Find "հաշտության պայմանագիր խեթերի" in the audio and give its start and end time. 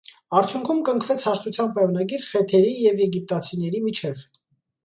1.29-2.75